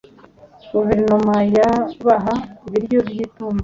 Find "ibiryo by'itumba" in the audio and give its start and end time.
2.67-3.59